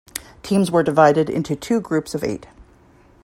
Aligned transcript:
Teams 0.41 0.71
were 0.71 0.81
divided 0.81 1.29
into 1.29 1.55
two 1.55 1.79
groups 1.79 2.15
of 2.15 2.23
eight. 2.23 2.47